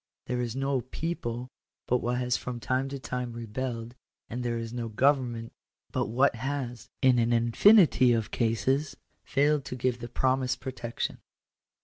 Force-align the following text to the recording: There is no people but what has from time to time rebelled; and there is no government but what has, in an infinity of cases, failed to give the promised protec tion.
There 0.25 0.41
is 0.41 0.55
no 0.55 0.81
people 0.81 1.47
but 1.85 1.99
what 1.99 2.17
has 2.17 2.35
from 2.35 2.59
time 2.59 2.89
to 2.89 2.97
time 2.97 3.33
rebelled; 3.33 3.93
and 4.31 4.41
there 4.41 4.57
is 4.57 4.73
no 4.73 4.87
government 4.89 5.53
but 5.91 6.07
what 6.07 6.37
has, 6.37 6.89
in 7.03 7.19
an 7.19 7.31
infinity 7.31 8.11
of 8.11 8.31
cases, 8.31 8.97
failed 9.23 9.63
to 9.65 9.75
give 9.75 9.99
the 9.99 10.09
promised 10.09 10.59
protec 10.59 10.97
tion. 11.01 11.19